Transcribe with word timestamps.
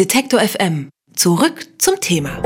Detektor 0.00 0.40
FM. 0.40 0.88
Zurück 1.14 1.66
zum 1.76 2.00
Thema. 2.00 2.40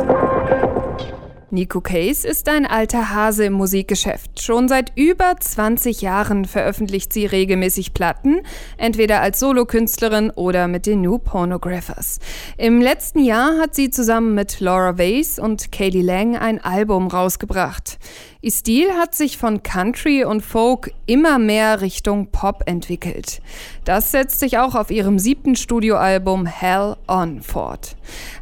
Nico 1.52 1.80
Case 1.80 2.26
ist 2.26 2.48
ein 2.48 2.66
alter 2.66 3.10
Hase 3.10 3.44
im 3.44 3.52
Musikgeschäft. 3.52 4.42
Schon 4.42 4.66
seit 4.66 4.90
über 4.96 5.36
20 5.38 6.02
Jahren 6.02 6.46
veröffentlicht 6.46 7.12
sie 7.12 7.26
regelmäßig 7.26 7.94
Platten, 7.94 8.40
entweder 8.76 9.20
als 9.20 9.38
Solokünstlerin 9.38 10.30
oder 10.30 10.66
mit 10.66 10.86
den 10.86 11.02
New 11.02 11.18
Pornographers. 11.18 12.18
Im 12.56 12.82
letzten 12.82 13.22
Jahr 13.22 13.60
hat 13.60 13.76
sie 13.76 13.90
zusammen 13.90 14.34
mit 14.34 14.58
Laura 14.58 14.98
Vase 14.98 15.40
und 15.40 15.70
Kaylee 15.70 16.02
Lang 16.02 16.36
ein 16.36 16.60
Album 16.60 17.06
rausgebracht. 17.06 17.98
Ihr 18.40 18.50
Stil 18.50 18.90
hat 18.92 19.14
sich 19.14 19.38
von 19.38 19.62
Country 19.62 20.24
und 20.24 20.42
Folk 20.42 20.92
immer 21.06 21.38
mehr 21.38 21.80
Richtung 21.80 22.26
Pop 22.32 22.64
entwickelt. 22.66 23.40
Das 23.84 24.10
setzt 24.10 24.40
sich 24.40 24.58
auch 24.58 24.74
auf 24.74 24.90
ihrem 24.90 25.18
siebten 25.18 25.56
Studioalbum 25.56 26.44
Hell 26.46 26.96
On. 27.08 27.40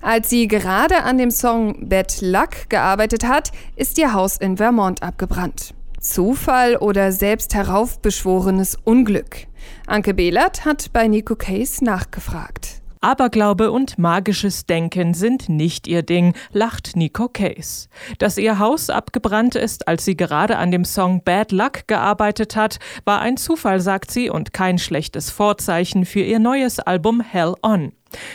Als 0.00 0.30
sie 0.30 0.48
gerade 0.48 1.02
an 1.02 1.18
dem 1.18 1.30
Song 1.30 1.88
Bad 1.88 2.20
Luck 2.20 2.68
gearbeitet 2.68 3.26
hat, 3.26 3.50
ist 3.76 3.98
ihr 3.98 4.12
Haus 4.12 4.36
in 4.36 4.56
Vermont 4.56 5.02
abgebrannt. 5.02 5.74
Zufall 6.00 6.76
oder 6.76 7.12
selbst 7.12 7.54
heraufbeschworenes 7.54 8.76
Unglück? 8.84 9.46
Anke 9.86 10.14
Behlert 10.14 10.64
hat 10.64 10.92
bei 10.92 11.06
Nico 11.06 11.36
Case 11.36 11.84
nachgefragt. 11.84 12.82
Aberglaube 13.02 13.72
und 13.72 13.98
magisches 13.98 14.64
Denken 14.64 15.12
sind 15.12 15.48
nicht 15.48 15.88
ihr 15.88 16.02
Ding, 16.02 16.34
lacht 16.52 16.94
Nico 16.94 17.28
Case. 17.28 17.88
Dass 18.18 18.38
ihr 18.38 18.60
Haus 18.60 18.90
abgebrannt 18.90 19.56
ist, 19.56 19.88
als 19.88 20.04
sie 20.04 20.16
gerade 20.16 20.56
an 20.56 20.70
dem 20.70 20.84
Song 20.84 21.22
Bad 21.24 21.50
Luck 21.50 21.88
gearbeitet 21.88 22.54
hat, 22.54 22.78
war 23.04 23.20
ein 23.20 23.36
Zufall, 23.36 23.80
sagt 23.80 24.12
sie, 24.12 24.30
und 24.30 24.52
kein 24.52 24.78
schlechtes 24.78 25.30
Vorzeichen 25.30 26.04
für 26.04 26.20
ihr 26.20 26.38
neues 26.38 26.78
Album 26.78 27.20
Hell 27.20 27.54
On. 27.62 27.92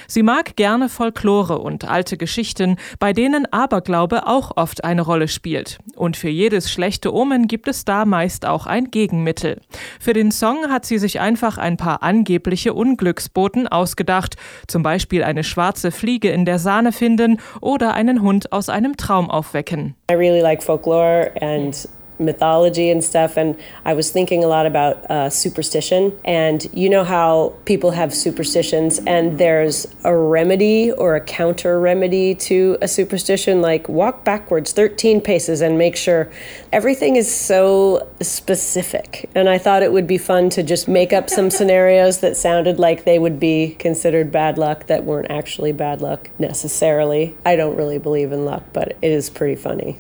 Sie 0.08 0.24
mag 0.24 0.56
gerne 0.56 0.90
Folklore 0.90 1.60
und 1.60 1.88
alte 1.88 2.18
Geschichten, 2.18 2.78
bei 3.00 3.14
denen 3.14 3.46
Aberglaube 3.52 4.28
auch 4.28 4.52
oft 4.56 4.84
eine 4.84 5.02
Rolle 5.02 5.28
spielt. 5.28 5.80
Und 5.96 6.18
für 6.18 6.30
jedes 6.30 6.72
schlechte 6.72 7.14
Omen 7.14 7.48
gibt 7.48 7.68
es 7.68 7.86
da 7.86 8.06
meist 8.06 8.46
auch 8.46 8.66
ein 8.66 8.92
Gegenmittel. 8.92 9.62
Für 10.00 10.14
den 10.14 10.32
Song 10.32 10.70
hat 10.70 10.86
sie 10.86 10.98
sich 10.98 11.20
einfach 11.20 11.58
ein 11.58 11.78
paar 11.78 12.04
angebliche 12.04 12.74
Unglücksboten 12.74 13.68
ausgedacht, 13.68 14.36
zum 14.68 14.84
Beispiel 14.84 15.24
eine 15.24 15.44
schwarze 15.44 15.92
Fliege 15.92 16.30
in 16.30 16.46
der 16.46 16.60
Sahne 16.60 16.92
finden 16.92 17.40
oder 17.62 17.94
einen 17.94 18.22
Hund 18.22 18.52
aus 18.52 18.70
einem 18.70 18.98
Traum 18.98 19.30
aufwecken. 19.30 19.96
I 20.12 20.16
really 20.16 20.42
like 20.42 20.64
folklore 20.64 21.32
and 21.42 21.88
mythology 22.20 22.90
and 22.90 23.04
stuff. 23.04 23.38
And 23.38 23.58
I 23.86 23.94
was 23.94 24.12
thinking 24.12 24.44
a 24.44 24.48
lot 24.48 24.66
about 24.66 25.10
uh, 25.10 25.30
superstition. 25.30 26.18
And 26.26 26.68
you 26.74 26.90
know 26.90 27.04
how 27.04 27.54
people 27.66 27.92
have 27.92 28.14
superstitions, 28.14 29.00
and 29.00 29.38
there's 29.38 29.88
a 30.04 30.16
remedy 30.16 30.92
or 30.92 31.16
a 31.16 31.22
counter 31.22 31.80
remedy 31.80 32.36
to 32.36 32.78
a 32.82 32.88
superstition, 32.88 33.62
like 33.62 33.88
walk 33.88 34.24
backwards 34.24 34.72
13 34.72 35.22
paces 35.22 35.62
and 35.62 35.78
make 35.78 35.96
sure 35.96 36.32
everything 36.72 37.16
is 37.16 37.34
so 37.34 38.08
specific. 38.22 39.30
And 39.36 39.50
I 39.50 39.58
thought 39.58 39.84
it 39.84 39.92
would 39.92 40.08
be 40.08 40.18
fun 40.18 40.50
to 40.52 40.64
just 40.64 40.88
make 40.88 41.14
up 41.14 41.30
some 41.30 41.50
scenarios 41.58 42.20
that 42.20 42.38
sounded 42.38 42.80
like 42.80 43.04
they 43.06 43.20
would 43.20 43.40
be 43.40 43.76
considered 43.80 44.32
bad 44.32 44.58
luck 44.58 44.88
that 44.88 45.04
weren't 45.04 45.32
actually 45.32 45.72
bad 45.72 46.02
luck 46.02 46.30
necessarily. 46.40 47.36
I 47.46 47.56
don't 47.56 47.76
really 47.76 47.98
believe 47.98 48.32
in 48.32 48.46
luck, 48.46 48.64
but 48.74 48.98
it 49.02 49.12
is 49.12 49.30
pretty 49.30 49.56
funny. 49.56 50.00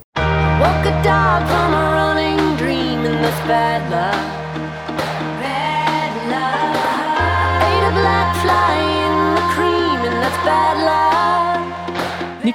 Bad 3.47 3.81
luck. 3.89 4.25
Bad 5.41 6.13
luck. 6.31 7.63
Ate 7.67 7.87
a 7.87 7.93
black 7.99 8.29
fly 8.43 8.75
in 9.05 9.35
the 9.35 9.45
cream 9.53 9.99
and 10.07 10.21
that's 10.21 10.39
bad 10.45 10.77
luck. 10.85 11.06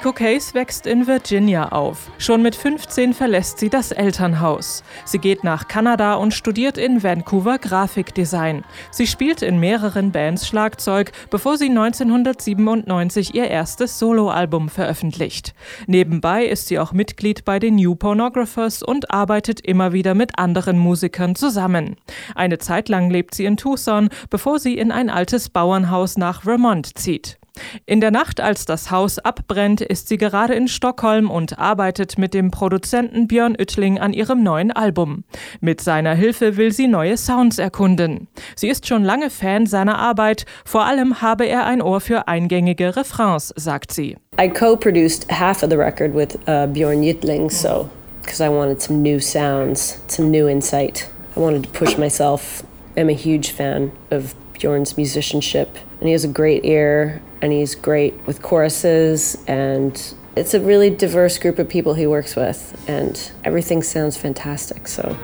Nico 0.03 0.11
Case 0.11 0.53
wächst 0.53 0.85
in 0.85 1.07
Virginia 1.07 1.71
auf. 1.71 2.11
Schon 2.17 2.41
mit 2.41 2.57
15 2.57 3.13
verlässt 3.13 3.57
sie 3.57 3.69
das 3.69 3.93
Elternhaus. 3.93 4.83
Sie 5.05 5.17
geht 5.17 5.45
nach 5.45 5.69
Kanada 5.69 6.15
und 6.15 6.33
studiert 6.33 6.77
in 6.77 7.03
Vancouver 7.03 7.57
Grafikdesign. 7.57 8.65
Sie 8.91 9.07
spielt 9.07 9.41
in 9.41 9.61
mehreren 9.61 10.11
Bands 10.11 10.45
Schlagzeug, 10.45 11.13
bevor 11.29 11.57
sie 11.57 11.69
1997 11.69 13.33
ihr 13.33 13.47
erstes 13.47 13.97
Soloalbum 13.97 14.67
veröffentlicht. 14.67 15.53
Nebenbei 15.87 16.47
ist 16.47 16.67
sie 16.67 16.79
auch 16.79 16.91
Mitglied 16.91 17.45
bei 17.45 17.59
den 17.59 17.75
New 17.75 17.95
Pornographers 17.95 18.83
und 18.83 19.09
arbeitet 19.09 19.61
immer 19.61 19.93
wieder 19.93 20.15
mit 20.15 20.37
anderen 20.37 20.79
Musikern 20.79 21.33
zusammen. 21.33 21.95
Eine 22.35 22.57
Zeit 22.57 22.89
lang 22.89 23.09
lebt 23.09 23.35
sie 23.35 23.45
in 23.45 23.55
Tucson, 23.55 24.09
bevor 24.29 24.59
sie 24.59 24.77
in 24.77 24.91
ein 24.91 25.09
altes 25.09 25.47
Bauernhaus 25.47 26.17
nach 26.17 26.41
Vermont 26.41 26.97
zieht. 26.97 27.37
In 27.85 28.01
der 28.01 28.11
Nacht, 28.11 28.39
als 28.39 28.65
das 28.65 28.91
Haus 28.91 29.19
abbrennt, 29.19 29.81
ist 29.81 30.07
sie 30.07 30.17
gerade 30.17 30.53
in 30.53 30.67
Stockholm 30.67 31.29
und 31.29 31.59
arbeitet 31.59 32.17
mit 32.17 32.33
dem 32.33 32.51
Produzenten 32.51 33.27
Björn 33.27 33.55
Uttling 33.59 33.99
an 33.99 34.13
ihrem 34.13 34.43
neuen 34.43 34.71
Album. 34.71 35.23
Mit 35.61 35.81
seiner 35.81 36.15
Hilfe 36.15 36.57
will 36.57 36.71
sie 36.71 36.87
neue 36.87 37.17
Sounds 37.17 37.59
erkunden. 37.59 38.27
Sie 38.55 38.69
ist 38.69 38.87
schon 38.87 39.03
lange 39.03 39.29
Fan 39.29 39.65
seiner 39.65 39.99
Arbeit, 39.99 40.45
vor 40.65 40.85
allem 40.85 41.21
habe 41.21 41.45
er 41.45 41.65
ein 41.65 41.81
Ohr 41.81 42.01
für 42.01 42.27
eingängige 42.27 42.95
Refrains, 42.95 43.53
sagt 43.55 43.91
sie. 43.91 44.17
I 44.39 44.49
co-produced 44.49 45.29
half 45.31 45.63
of 45.63 45.69
the 45.69 45.77
record 45.77 46.13
with 46.15 46.35
uh, 46.47 46.67
Björn 46.67 47.03
Uttling, 47.03 47.49
so 47.49 47.89
because 48.21 48.41
I 48.43 48.49
wanted 48.49 48.81
some 48.81 49.01
new 49.01 49.19
sounds, 49.19 49.99
some 50.07 50.29
new 50.29 50.47
insight. 50.47 51.09
I 51.35 51.39
wanted 51.39 51.63
to 51.63 51.69
push 51.69 51.97
myself. 51.97 52.63
I'm 52.95 53.09
a 53.09 53.15
huge 53.15 53.51
fan 53.51 53.91
of 54.11 54.35
Bjorn's 54.53 54.97
musicianship, 54.97 55.77
and 55.99 56.07
he 56.07 56.11
has 56.11 56.23
a 56.23 56.27
great 56.27 56.65
ear, 56.65 57.21
and 57.41 57.51
he's 57.51 57.75
great 57.75 58.13
with 58.25 58.41
choruses, 58.41 59.37
and 59.47 60.13
it's 60.35 60.53
a 60.53 60.59
really 60.59 60.89
diverse 60.89 61.37
group 61.37 61.59
of 61.59 61.69
people 61.69 61.93
he 61.93 62.07
works 62.07 62.35
with, 62.35 62.83
and 62.87 63.31
everything 63.43 63.83
sounds 63.83 64.17
fantastic. 64.17 64.87
So. 64.87 65.17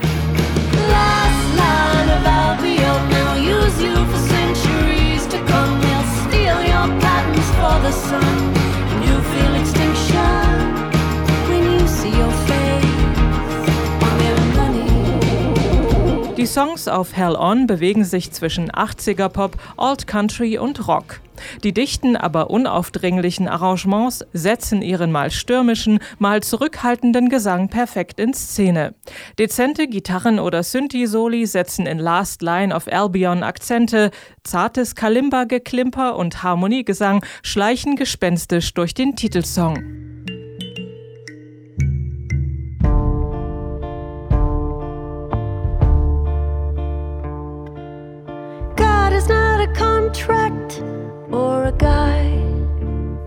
Die 16.40 16.46
Songs 16.46 16.88
auf 16.88 17.18
Hell 17.18 17.36
On 17.36 17.68
bewegen 17.68 18.06
sich 18.06 18.32
zwischen 18.32 18.72
80er 18.72 19.28
Pop, 19.28 19.58
Alt 19.76 20.08
Country 20.08 20.58
und 20.58 20.88
Rock. 20.88 21.20
Die 21.66 21.74
dichten, 21.74 22.16
aber 22.16 22.50
unaufdringlichen 22.50 23.50
Arrangements 23.50 24.24
setzen 24.32 24.82
ihren 24.82 25.12
mal 25.12 25.32
stürmischen, 25.32 26.00
mal 26.18 26.42
zurückhaltenden 26.42 27.28
Gesang 27.28 27.68
perfekt 27.68 28.22
in 28.22 28.34
Szene. 28.34 28.96
Dezente 29.38 29.90
Gitarren- 29.90 30.40
oder 30.40 30.64
Synthi-Soli 30.64 31.46
setzen 31.46 31.86
in 31.86 32.00
Last 32.00 32.42
Line 32.42 32.74
of 32.74 32.88
Albion 32.88 33.44
Akzente, 33.44 34.10
zartes 34.46 34.96
Kalimba-Geklimper 34.96 36.16
und 36.16 36.42
Harmoniegesang 36.42 37.22
schleichen 37.44 37.98
gespenstisch 37.98 38.74
durch 38.74 38.94
den 38.94 39.18
Titelsong. 39.18 40.09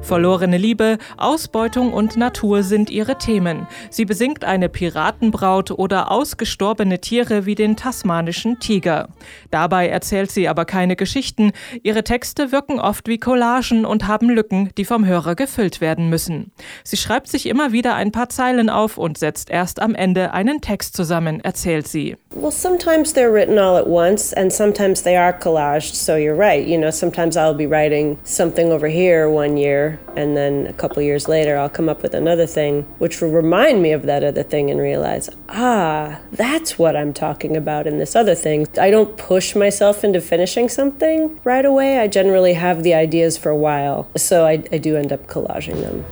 Verlorene 0.03 0.59
Liebe, 0.59 0.99
Ausbeutung 1.17 1.93
und 1.93 2.17
Natur 2.17 2.65
sind 2.65 2.91
ihre 2.91 3.19
Themen. 3.19 3.69
Sie 3.89 4.05
besingt 4.05 4.45
eine 4.45 4.69
Piratenbraut 4.69 5.71
oder 5.71 6.11
ausgestorbene 6.11 7.01
Tiere 7.01 7.47
wie 7.47 7.55
den 7.55 7.77
tasmanischen 7.77 8.59
Tiger. 8.59 9.09
Dabei 9.53 9.89
erzählt 9.89 10.33
sie 10.33 10.49
aber 10.49 10.65
keine 10.65 10.97
Geschichten. 10.97 11.53
Ihre 11.85 12.03
Texte 12.03 12.51
wirken 12.51 12.81
oft 12.81 13.07
wie 13.07 13.19
Collagen 13.19 13.85
und 13.85 14.09
haben 14.09 14.29
Lücken, 14.29 14.71
die 14.77 14.85
vom 14.85 15.07
Hörer 15.07 15.37
gefüllt 15.37 15.81
werden 15.81 16.11
müssen. 16.11 16.51
Sie 16.83 16.97
schreibt 16.97 17.29
sich 17.29 17.47
immer 17.47 17.71
wieder 17.71 17.95
ein 17.95 18.11
paar 18.11 18.29
Zeilen 18.29 18.71
auf 18.71 18.99
und 18.99 19.19
setzt 19.19 19.51
erst 19.51 19.81
am 19.81 19.95
Ende 19.95 20.33
einen 20.33 20.61
Text 20.61 20.97
zusammen, 20.97 21.41
erzählt 21.41 21.87
sie. 21.87 22.17
Well, 22.35 22.51
sometimes 22.51 23.15
they're 23.15 23.33
written 23.33 23.59
all 23.59 23.77
at 23.77 23.87
once 23.87 24.35
and 24.35 24.53
sometimes 24.53 25.03
they 25.03 25.17
are 25.17 25.33
collaged, 25.33 25.95
so 25.95 26.15
you're 26.15 26.37
right. 26.37 26.67
You 26.67 26.79
know, 26.79 26.91
sometimes 26.91 27.37
I'll 27.37 27.57
be 27.57 27.69
writing 27.69 28.19
something 28.25 28.73
over 28.73 28.89
here 28.89 29.29
one 29.29 29.57
year 29.57 29.93
and 30.17 30.37
then 30.37 30.67
a 30.67 30.73
couple 30.73 31.03
years 31.03 31.29
later 31.29 31.57
I'll 31.57 31.69
come 31.69 31.89
up 31.89 32.03
with 32.03 32.15
another 32.15 32.47
thing 32.47 32.83
which 32.99 33.21
will 33.21 33.31
remind 33.31 33.83
me 33.83 33.93
of 33.93 34.03
that 34.03 34.25
other 34.25 34.43
thing 34.43 34.71
and 34.71 34.81
realize, 34.81 35.31
ah, 35.49 36.21
that's 36.33 36.79
what 36.79 36.97
I'm 36.97 37.13
talking 37.13 37.57
about 37.57 37.87
in 37.87 37.99
this 37.99 38.15
other 38.15 38.35
thing. 38.35 38.67
I 38.81 38.91
don't 38.91 39.17
push 39.17 39.55
myself 39.55 40.05
into 40.05 40.21
finishing 40.21 40.69
something 40.69 41.41
right 41.45 41.65
away. 41.65 41.99
I 41.99 42.09
generally 42.09 42.55
have 42.55 42.83
the 42.83 42.95
ideas 42.95 43.37
for 43.37 43.51
a 43.51 43.57
while, 43.57 44.09
so 44.17 44.47
I, 44.47 44.63
I 44.73 44.79
do 44.79 44.97
end 44.97 45.13
up 45.13 45.27
collaging 45.27 45.81
them. 45.81 46.05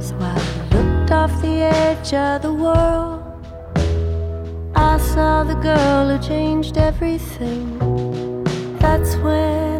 So 0.00 0.16
I 0.20 0.34
looked 0.74 1.10
off 1.10 1.42
the 1.42 1.62
edge 1.62 2.12
of 2.14 2.42
the 2.42 2.52
world. 2.52 3.22
I 4.76 4.98
saw 4.98 5.44
the 5.44 5.54
girl 5.54 6.08
who 6.08 6.26
changed 6.26 6.76
everything. 6.76 7.78
That's 8.78 9.16
when 9.16 9.73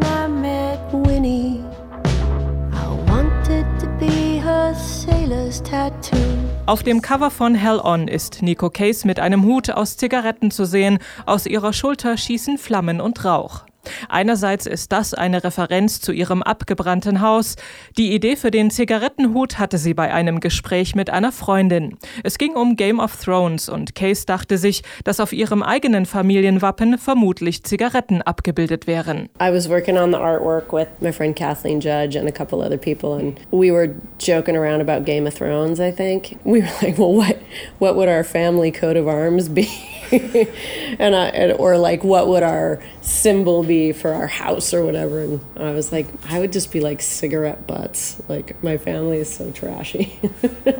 Auf 6.66 6.82
dem 6.82 7.02
Cover 7.02 7.30
von 7.30 7.54
Hell 7.54 7.80
On 7.82 8.08
ist 8.08 8.42
Nico 8.42 8.70
Case 8.70 9.06
mit 9.06 9.20
einem 9.20 9.44
Hut 9.44 9.70
aus 9.70 9.96
Zigaretten 9.96 10.50
zu 10.50 10.64
sehen. 10.64 10.98
Aus 11.26 11.46
ihrer 11.46 11.72
Schulter 11.72 12.16
schießen 12.16 12.58
Flammen 12.58 13.00
und 13.00 13.24
Rauch. 13.24 13.64
Einerseits 14.08 14.66
ist 14.66 14.92
das 14.92 15.14
eine 15.14 15.44
Referenz 15.44 16.00
zu 16.00 16.12
ihrem 16.12 16.42
abgebrannten 16.42 17.20
Haus. 17.20 17.56
Die 17.96 18.14
Idee 18.14 18.36
für 18.36 18.50
den 18.50 18.70
Zigarettenhut 18.70 19.58
hatte 19.58 19.78
sie 19.78 19.94
bei 19.94 20.12
einem 20.12 20.40
Gespräch 20.40 20.94
mit 20.94 21.10
einer 21.10 21.32
Freundin. 21.32 21.96
Es 22.22 22.38
ging 22.38 22.54
um 22.54 22.76
Game 22.76 23.00
of 23.00 23.16
Thrones 23.16 23.68
und 23.68 23.94
Case 23.94 24.26
dachte 24.26 24.58
sich, 24.58 24.82
dass 25.04 25.20
auf 25.20 25.32
ihrem 25.32 25.62
eigenen 25.62 26.06
Familienwappen 26.06 26.98
vermutlich 26.98 27.64
Zigaretten 27.64 28.22
abgebildet 28.22 28.86
wären. 28.86 29.28
I 29.40 29.52
was 29.52 29.68
working 29.68 29.96
on 29.96 30.10
the 30.10 30.18
artwork 30.18 30.72
with 30.72 30.88
my 31.00 31.12
friend 31.12 31.36
Kathleen 31.36 31.80
Judge 31.80 32.18
and 32.18 32.28
a 32.28 32.32
couple 32.32 32.60
other 32.60 32.78
people 32.78 33.14
and 33.18 33.38
we 33.50 33.70
were 33.70 33.94
joking 34.18 34.56
around 34.56 34.80
about 34.80 35.04
Game 35.04 35.26
of 35.26 35.34
Thrones, 35.34 35.80
I 35.80 35.92
think. 35.92 36.36
We 36.44 36.60
were 36.60 36.70
like, 36.82 36.98
well 36.98 37.14
what 37.14 37.38
what 37.78 37.96
would 37.96 38.08
our 38.08 38.24
family 38.24 38.70
coat 38.70 38.96
of 38.96 39.08
arms 39.08 39.48
be? 39.48 39.68
and 40.98 41.14
I, 41.14 41.52
or 41.52 41.78
like 41.78 42.04
what 42.04 42.28
would 42.28 42.42
our 42.42 42.82
symbol 43.00 43.62
be 43.62 43.92
for 43.92 44.12
our 44.12 44.26
house 44.26 44.72
or 44.74 44.84
whatever? 44.84 45.20
And 45.20 45.40
i 45.56 45.70
was 45.72 45.92
like 45.92 46.06
i 46.30 46.38
would 46.38 46.52
just 46.52 46.72
be 46.72 46.80
like 46.80 47.02
cigarette 47.02 47.66
butts. 47.66 48.20
Like 48.28 48.62
my 48.62 48.78
family 48.78 49.18
is 49.18 49.32
so 49.32 49.50
trashy. 49.50 50.18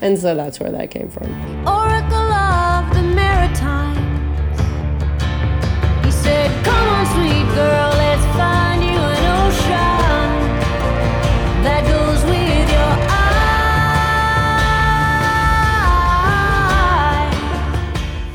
And 0.00 0.18
so 0.18 0.34
that's 0.34 0.60
where 0.60 0.70
that 0.72 0.90
came 0.90 1.08
from. 1.10 1.32
Oracle 1.66 2.25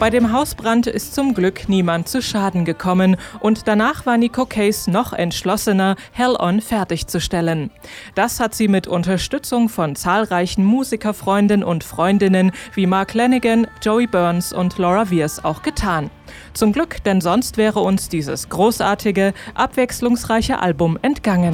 Bei 0.01 0.09
dem 0.09 0.31
Hausbrand 0.31 0.87
ist 0.87 1.13
zum 1.13 1.35
Glück 1.35 1.69
niemand 1.69 2.07
zu 2.07 2.23
Schaden 2.23 2.65
gekommen 2.65 3.17
und 3.39 3.67
danach 3.67 4.07
war 4.07 4.17
Nico 4.17 4.47
Case 4.47 4.89
noch 4.89 5.13
entschlossener, 5.13 5.95
Hell 6.11 6.35
On 6.39 6.59
fertigzustellen. 6.59 7.69
Das 8.15 8.39
hat 8.39 8.55
sie 8.55 8.67
mit 8.67 8.87
Unterstützung 8.87 9.69
von 9.69 9.95
zahlreichen 9.95 10.65
Musikerfreunden 10.65 11.63
und 11.63 11.83
Freundinnen 11.83 12.51
wie 12.73 12.87
Mark 12.87 13.13
Lanigan, 13.13 13.67
Joey 13.83 14.07
Burns 14.07 14.51
und 14.51 14.75
Laura 14.79 15.11
Wiers 15.11 15.45
auch 15.45 15.61
getan. 15.61 16.09
Zum 16.55 16.73
Glück, 16.73 17.03
denn 17.03 17.21
sonst 17.21 17.57
wäre 17.57 17.81
uns 17.81 18.09
dieses 18.09 18.49
großartige, 18.49 19.35
abwechslungsreiche 19.53 20.57
Album 20.57 20.97
entgangen. 21.03 21.53